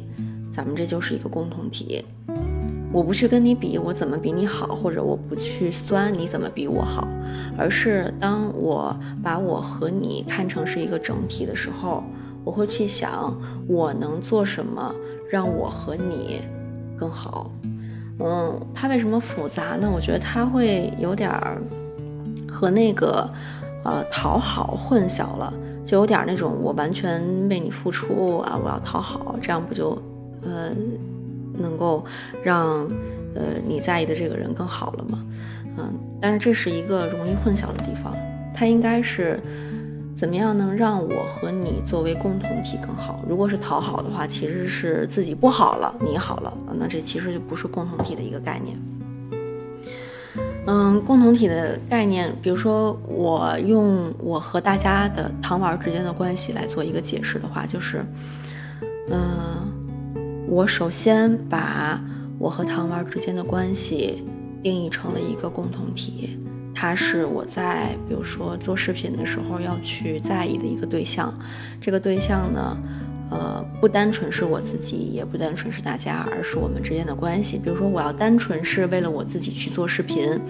[0.52, 2.04] 咱们这就是一个共同体。
[2.92, 7.09] 我不去跟你比，我怎么比你好，或者我不去酸你怎么比我好，
[7.57, 12.05] 而是当我把我和你看成是一个整体的时候，
[12.44, 13.35] 我会去想
[13.66, 14.94] 我能做什么。
[15.31, 16.42] 让我和你
[16.94, 17.50] 更好，
[18.20, 19.90] 嗯，它为什么复杂呢？
[19.90, 21.57] 我觉得它会有点儿
[22.50, 23.26] 和那个
[23.83, 25.50] 呃讨好混淆了，
[25.87, 29.96] 就有点那种我完全为你付出啊，我要讨好，这样不就
[30.42, 30.70] 呃
[31.58, 32.04] 能够
[32.42, 32.88] 让
[33.34, 35.24] 呃你在意的这个人更好了吗？
[35.78, 38.16] 嗯，但是这是一个容易混淆的地方，
[38.54, 39.40] 它应该是。
[40.14, 43.24] 怎么样能让我和你作为共同体更好？
[43.28, 48.78] 如果是讨好的话，其实是自己不好了，你好了，那这其实就不是共同体的一个概念。
[50.66, 58.04] 嗯，共同体的概念，比如说我用我和大家的糖丸之间的关系来做一个解释的话，就是，
[59.10, 59.18] 嗯，
[60.48, 62.00] 我首先把
[62.38, 64.24] 我和糖丸之间的关系
[64.62, 66.38] 定义成了一个共同体。
[66.74, 71.33] 他是我在比如说做视频的时候要去在意的一个对象，
[71.81, 72.76] 这个对象呢，
[73.31, 77.57] 呃，不单纯是我自己，也不单纯是大家，而是我们之间的关系。
[77.57, 80.40] 比如说我要单纯是为了我自己去做视频，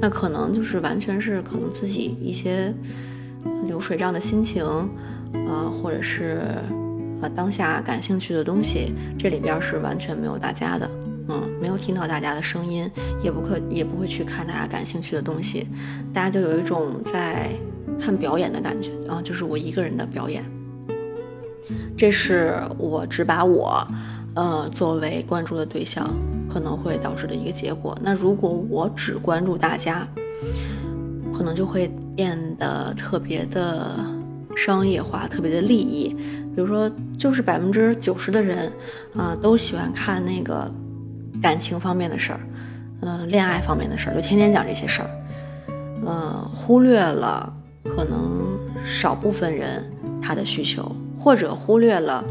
[0.00, 2.74] 那可能就是完全是可能自己一些
[3.66, 4.64] 流水账的心情，
[5.48, 6.42] 啊，或者是
[7.20, 10.90] 啊当下感兴趣的东西，这里边是完全没有大家的。
[11.32, 12.90] 嗯，没有听到大家的声音，
[13.22, 15.68] 也不可也不会去看大家感兴趣的东西，
[16.12, 17.50] 大家就有一种在
[18.00, 20.44] 看表演的感觉啊，就是我一个人的表演。
[21.96, 23.86] 这是我只把我，
[24.34, 26.12] 呃，作为关注的对象
[26.52, 27.96] 可能会导致的一个结果。
[28.02, 30.08] 那如果我只关注大家，
[31.32, 34.04] 可能就会变得特别的
[34.56, 36.16] 商业化，特别的利益。
[36.54, 38.72] 比如说，就是百分之九十的人
[39.16, 40.70] 啊，都喜欢看那个。
[41.40, 42.40] 感情方面的事儿，
[43.00, 45.10] 嗯，恋爱方面的事儿，就天天讲这些事儿，
[46.06, 47.50] 嗯，忽略了
[47.82, 49.82] 可能少部分人
[50.20, 52.22] 他的需求，或者忽略了，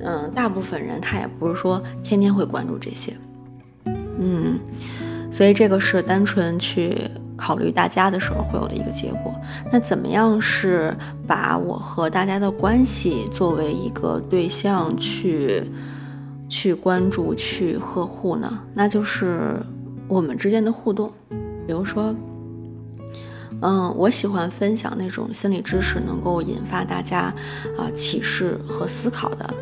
[0.00, 3.12] 嗯，大部分人他也不是说天天会关注这些，
[4.18, 4.58] 嗯，
[5.30, 6.98] 所以这个是单纯去
[7.36, 9.34] 考虑大家的时候会有的一个结果。
[9.70, 10.96] 那怎么样是
[11.26, 15.62] 把我和大家的关系作为一个对象去？
[16.48, 18.60] 去关注、去呵护呢？
[18.72, 19.60] 那就是
[20.06, 21.10] 我们之间的互动。
[21.66, 22.14] 比如说，
[23.62, 27.32] 嗯，我喜欢分享那种心理知识，能够引发大家
[27.78, 29.54] 啊启示和思考的。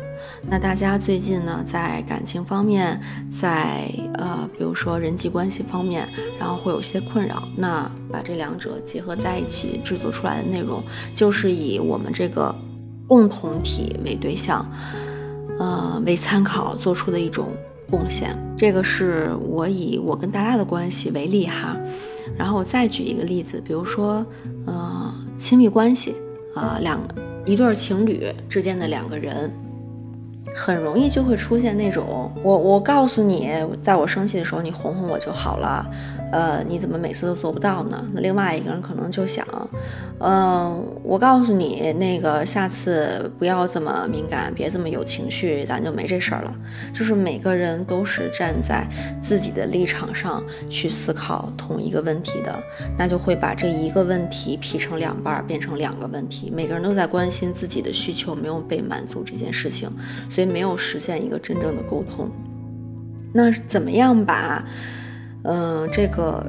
[0.47, 2.99] 那大家最近呢，在感情方面，
[3.31, 6.07] 在呃，比如说人际关系方面，
[6.39, 7.47] 然后会有些困扰。
[7.55, 12.53] 那把这两者结合在一起制作出来的内容，就是以我们这个
[13.07, 14.65] 共同体为对象。
[15.57, 17.47] 呃，为参考做出的一种
[17.89, 21.77] 贡献，这个是我以我跟大家的关系为例哈，
[22.37, 24.25] 然后我再举一个例子，比如说，
[24.65, 26.15] 呃，亲密关系
[26.55, 26.99] 啊，两
[27.45, 29.51] 一对情侣之间的两个人，
[30.55, 33.49] 很容易就会出现那种，我我告诉你，
[33.81, 35.85] 在我生气的时候，你哄哄我就好了，
[36.31, 38.05] 呃，你怎么每次都做不到呢？
[38.13, 39.47] 那另外一个人可能就想，
[40.19, 46.53] 嗯，我告诉你，那个下次不要这么敏感，别这么有情绪，咱就没这事儿了。
[46.93, 48.85] 就是每个人都是站在
[49.23, 52.53] 自己的立场上去思考同一个问题的，
[52.97, 56.51] 那就会把这一个问题劈成两半，变成两个问题。
[56.53, 59.89] 每个人都在关心自己的需求没有被满足这件事情，
[60.29, 62.29] 所以没有实现一个真正的沟通。
[63.31, 64.61] 那怎么样把？
[65.45, 66.45] 嗯，这个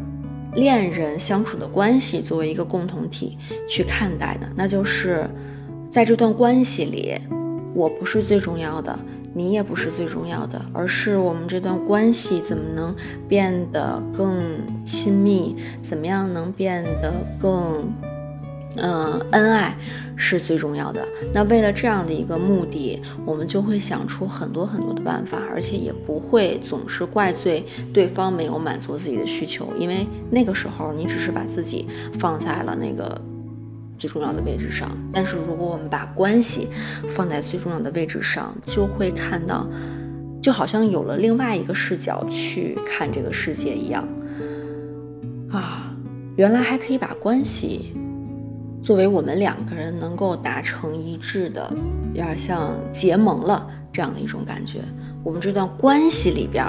[0.55, 3.37] 恋人相处的关系作为一个共同体
[3.69, 5.29] 去看待的，那就是
[5.91, 7.17] 在这段关系里，
[7.75, 8.99] 我不是最重要的，
[9.35, 12.95] 你也不是最重要的，而是我们这段关系怎么能
[13.29, 14.35] 变得更
[14.85, 17.93] 亲密，怎么样能变得更。
[18.79, 19.75] 嗯，恩爱
[20.17, 21.07] 是最重要的。
[21.33, 31.87] 那为了这样的一个目的，我们就会想出很多很多的办法，而且也不会总是怪罪对方没有满足自己的需求，因为那个时候你只是把自己
[32.19, 33.21] 放在了那个
[33.99, 34.91] 最重要的位置上。
[35.13, 36.69] 但是如果我们把关系
[37.11, 39.69] 放在最重要的位置上，就会看到，
[40.41, 44.09] 就好像有了另外一个视角去看这个世界一样。
[45.51, 45.95] 啊，
[46.37, 47.93] 原来还可以把关系。
[48.87, 51.69] 作为我们两个人能够达成一致的，
[52.15, 54.79] 有点像结盟了这样的一种感觉。
[55.25, 56.65] 我们这段关系里边，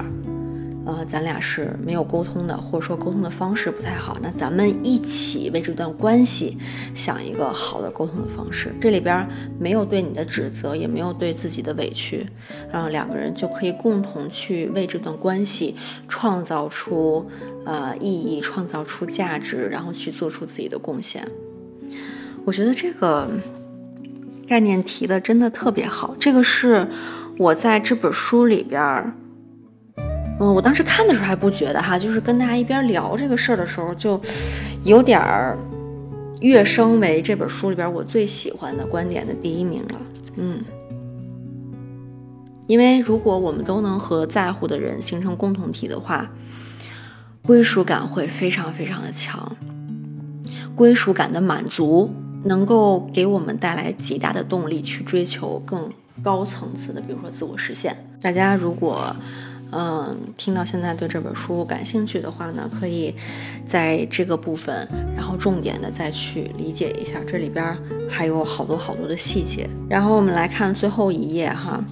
[0.83, 4.17] 呃，咱俩是没有沟通的，或者说沟通的方式不太好。
[4.19, 6.57] 那咱们一起为这段关系
[6.95, 8.73] 想一个好的沟通的方式。
[8.81, 9.27] 这里边
[9.59, 12.25] 没有对你的指责，也没有对自己的委屈，
[12.71, 15.75] 然后两个人就可以共同去为这段关系
[16.07, 17.29] 创造出
[17.63, 21.23] 呃意义，创造出价值，然后去做出自己的贡献。
[22.47, 23.27] 我觉得这个
[24.47, 26.15] 概念提的真的特别好。
[26.17, 26.87] 这个是
[27.37, 29.13] 我在这本书里边儿，
[30.39, 34.17] 嗯，我当时看的时候还不觉得哈，就是跟大家一边聊这个事儿的时候，就
[34.85, 35.57] 有点儿
[36.39, 40.01] 跃升为这本书里边我最喜欢的观点的第一名了。
[40.37, 40.63] 嗯，
[42.65, 46.31] 因为如果我们都能和在乎的人形成共同体的话，
[47.45, 49.57] 归属感会非常非常的强，
[50.73, 52.13] 归属感的满足。
[52.43, 55.89] 能够给我们带来极大的动力，去追求更
[56.23, 57.95] 高层次的，比如说自我实现。
[58.21, 59.15] 大家如果
[59.71, 63.13] 嗯听到现在对这本书感兴趣的话呢，可以
[63.65, 67.77] 在这个部分，然后重点的再去理解一下，这里边
[68.09, 69.67] 还有好多好多的细节。
[69.89, 71.83] 然后我们来看最后一页哈，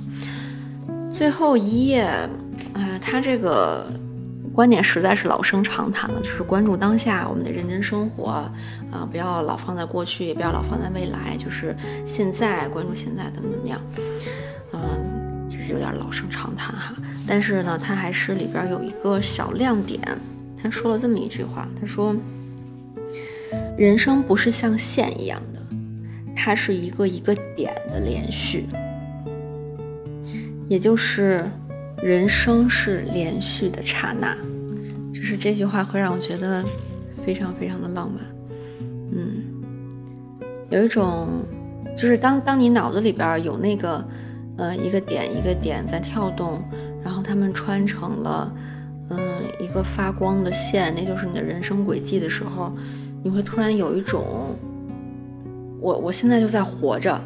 [1.12, 2.08] 最后一页，
[2.74, 3.86] 哎，它这个。
[4.54, 8.50] 观点实在是老生常谈了，就是关注当下，我们得认真生活
[8.96, 11.76] 啊，不要老放在过去，也不要老放在未来，就是
[12.06, 13.82] 现在关注现在怎么怎么样，
[14.72, 16.96] 嗯，就是有点老生常谈哈。
[17.28, 20.00] 但是呢，它还是里边有一个小亮点，
[20.62, 22.16] 他说了这么一句话，他说
[23.78, 25.60] ：“人生不是像线一样的，
[26.36, 28.68] 它是一个一个点的连续，
[30.70, 31.46] 也就是。”
[32.04, 34.36] 人生是连续的刹那，
[35.12, 36.64] 就是这句话会让我觉得
[37.26, 38.22] 非常非常的浪漫。
[39.16, 39.46] 嗯，
[40.70, 41.28] 有一种，
[41.98, 44.06] 就是当当你脑子里边有那个，
[44.58, 46.62] 呃，一个点一个点在跳动，
[47.02, 48.54] 然后他们穿成了，
[49.10, 49.20] 嗯，
[49.58, 52.76] 一个发光的线，那就是你的人生轨迹的时候，
[53.24, 54.54] 你会突然有一种，
[55.80, 57.18] 我我现在就在活着，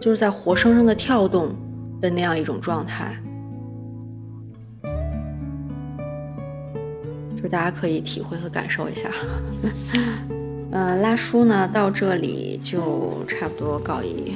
[0.00, 1.54] 就是在活生生的跳动
[2.00, 3.16] 的那样一种状态。
[7.36, 9.08] 就是大家可以体会和感受一下。
[10.72, 14.32] 嗯，拉书呢到这里就差不多告一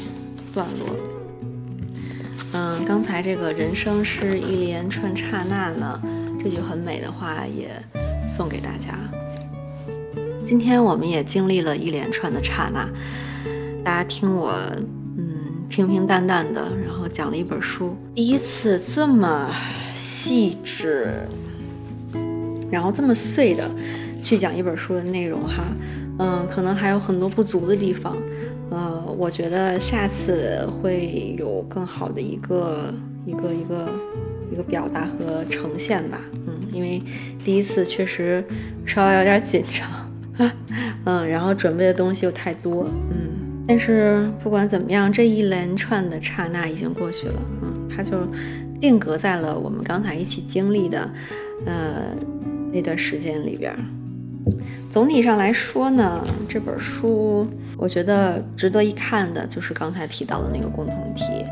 [0.53, 1.03] 段落了。
[2.53, 5.99] 嗯，刚才这个人生是一连串刹那呢，
[6.43, 7.71] 这句很美的话也
[8.29, 8.99] 送给大家。
[10.45, 12.87] 今天我们也经历了一连串的刹那，
[13.83, 14.53] 大家听我
[15.17, 19.51] 嗯平平淡淡的，然后讲了一本书，第一次这么
[19.95, 21.15] 细致。
[22.71, 23.71] 然后这么碎的
[24.23, 25.63] 去讲一本书的内容哈，
[26.19, 28.17] 嗯，可能还有很多不足的地方，
[28.71, 32.93] 呃，我觉得下次会有更好的一个
[33.25, 33.89] 一个一个
[34.53, 37.03] 一个表达和呈现吧，嗯，因为
[37.45, 38.45] 第一次确实
[38.87, 40.51] 稍微有点紧张，
[41.05, 48.17] 嗯，然后准备的东西又太多，嗯，但是不管怎么样，这一连串的刹那已经过去了，嗯，它就
[48.81, 51.11] 定格在了我们刚才一起经历的，
[51.67, 52.03] 呃。
[52.73, 53.75] 那段时间里边，
[54.97, 61.45] 总体上来说呢，这本书我觉得值得一看的，就是刚才提到的那个共同体，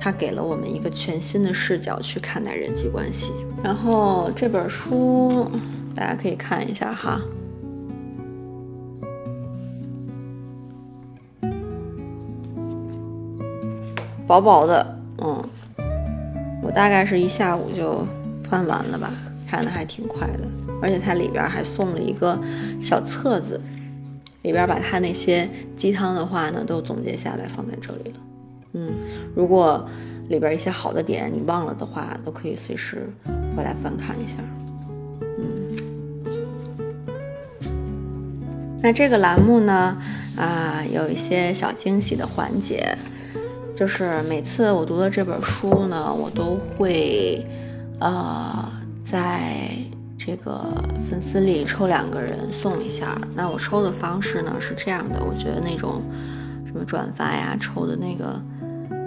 [0.00, 3.30] 它给了我们一个全新的视角去看待人际关系。
[3.62, 5.48] 然后这本书
[5.94, 7.22] 大家可以看一下哈，
[14.26, 15.40] 薄薄的，嗯，
[16.64, 18.04] 我大概是一下午就
[18.50, 19.08] 翻完了吧，
[19.48, 22.38] 看的还挺快的，而且它里边还送了一个
[22.80, 23.60] 小册子，
[24.42, 28.16] 里边把它那些鸡汤的话呢都总结下来放在这里了，
[28.74, 28.90] 嗯，
[29.34, 29.88] 如果
[30.28, 33.08] 里边一些好的点你忘了的话，都可以随时
[33.56, 34.34] 回来翻看一下。
[35.38, 35.68] 嗯
[38.80, 40.00] 那这个栏目呢，
[40.36, 42.96] 啊，有一些小惊喜的环节，
[43.74, 47.44] 就是每次我读的这本书呢，我都会，
[47.98, 48.70] 呃，
[49.02, 49.70] 在
[50.28, 50.62] 这个
[51.08, 53.18] 粉丝里抽两个人送一下。
[53.34, 56.02] 那我抽的方式呢是这样的，我觉得那种
[56.66, 58.38] 什么转发呀、抽的那个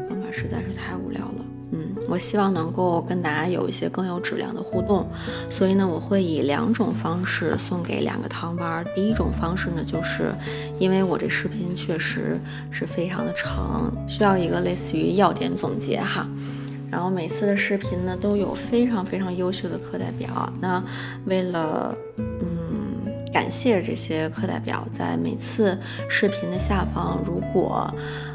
[0.09, 1.45] 方法实在是太无聊了。
[1.73, 5.07] 嗯，我希望能够跟大家有一些更有质量的互动，
[5.47, 8.83] 所以呢，我会以两种方式送给两个糖丸。
[8.95, 10.33] 第一种方式呢，就是
[10.79, 12.35] 因为我这视频确实
[12.71, 16.27] 是非常的长，需要一个类似于要点总结哈。
[16.91, 20.83] 然后每次的视频呢都有非常非常优秀的课代表，那
[21.25, 25.79] 为了嗯感谢这些课代表，在每次
[26.09, 27.89] 视频的下方，如果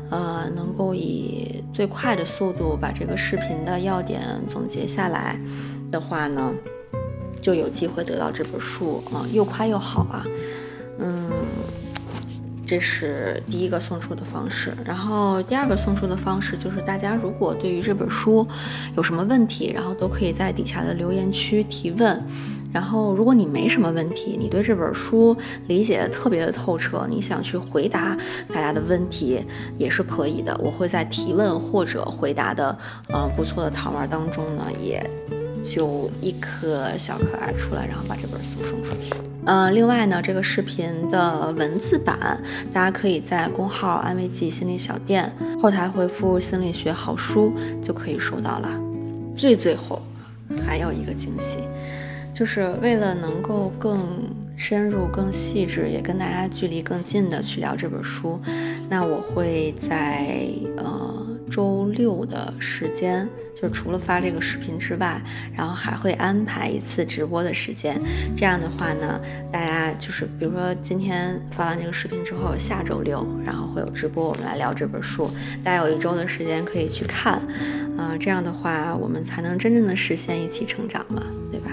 [0.08, 5.38] 呃，能够以最快的速度把这个视频的要点总结下来
[5.90, 6.54] 的话呢，
[7.42, 10.24] 就有机会得到这本书啊，又快又好啊。
[10.98, 11.30] 嗯，
[12.66, 14.76] 这是第一个送出的方式。
[14.84, 18.46] 然后第二个送出的方式就是，大家如果对于这本书
[18.96, 22.22] 有什么问题，然后都可以在底下的留言区提问。
[22.72, 25.34] 然后，如果你没什么问题，你对这本书
[25.66, 28.14] 理解特别的透彻，你想去回答
[28.52, 29.42] 大家的问题
[29.78, 30.54] 也是可以的。
[30.62, 32.76] 我会在提问或者回答的
[33.08, 35.02] 呃不错的糖丸当中呢，也
[35.66, 39.12] 就一颗小可爱出来，然后把这本书送出去。
[39.44, 42.40] 嗯，另外呢，这个视频的文字版，
[42.72, 47.52] 大家可以在公号“安慰剂心理小店”后台回复“心理学好书”
[47.82, 48.70] 就可以收到了。
[49.36, 50.00] 最最后
[50.64, 51.58] 还有一个惊喜。
[52.34, 53.98] 就是为了能够更
[54.58, 58.38] 深入、更细致，也跟大家距离更近的去聊这本书，
[58.90, 60.46] 那我会在
[60.76, 65.20] 呃周六的时间，就除了发这个视频之外，
[65.54, 68.00] 然后还会安排一次直播的时间。
[68.36, 69.20] 这样的话呢，
[69.50, 75.30] 大家就是比如说今天发完这个视频之后，下周六然后会有直播，我们来聊这本书，
[75.64, 77.34] 大家有一周的时间可以去看，
[77.96, 81.70] 啊，这样的话我们才能真正的实现一起成长嘛，对吧？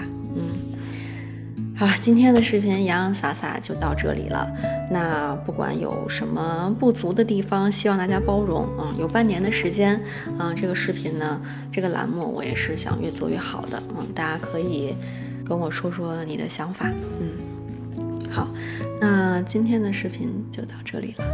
[1.76, 4.48] 好，今天的视频洋洋洒洒就到这里了。
[4.92, 8.94] 那不管有什么不足的地方，希望大家包容嗯。
[8.96, 10.00] 有半年的时间，
[10.38, 13.82] 嗯，这个视频呢，这个栏目我也是想越做越好的。
[13.98, 14.94] 嗯，大家可以
[15.44, 16.88] 跟我说说你的想法。
[17.20, 18.48] 嗯，好，
[19.00, 21.24] 那今天的视频就到这里了，